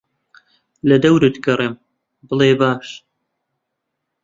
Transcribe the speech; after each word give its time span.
لەدەورت 0.89 1.35
گەڕێم 1.45 1.75
بڵێ 2.27 2.51
باش 2.59 2.87